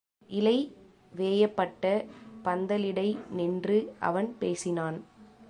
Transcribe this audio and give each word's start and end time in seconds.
இலை 0.29 0.57
வேயப்பட்ட 1.15 2.05
பந்தலிடை 2.43 3.17
நின்று 3.29 3.77
அவன் 3.99 4.35
பேசினான். 4.39 4.97